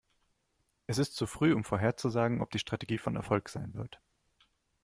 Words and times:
Es 0.87 0.97
ist 0.97 1.15
zu 1.15 1.27
früh, 1.27 1.53
um 1.53 1.63
vorherzusagen, 1.63 2.41
ob 2.41 2.49
die 2.49 2.57
Strategie 2.57 2.97
von 2.97 3.15
Erfolg 3.15 3.49
sein 3.49 3.75
wird. 3.75 4.01